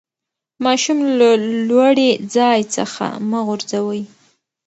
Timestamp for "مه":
3.29-3.39